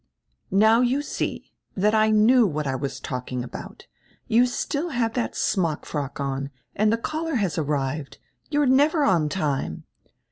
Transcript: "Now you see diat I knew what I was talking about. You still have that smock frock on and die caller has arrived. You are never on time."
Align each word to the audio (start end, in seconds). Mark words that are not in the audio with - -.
"Now 0.49 0.81
you 0.81 1.03
see 1.03 1.51
diat 1.77 1.93
I 1.93 2.09
knew 2.09 2.47
what 2.47 2.65
I 2.65 2.73
was 2.73 2.99
talking 2.99 3.43
about. 3.43 3.85
You 4.27 4.47
still 4.47 4.89
have 4.89 5.13
that 5.13 5.35
smock 5.35 5.85
frock 5.85 6.19
on 6.19 6.49
and 6.75 6.89
die 6.89 6.97
caller 6.97 7.35
has 7.35 7.55
arrived. 7.59 8.17
You 8.49 8.63
are 8.63 8.65
never 8.65 9.03
on 9.03 9.29
time." 9.29 9.83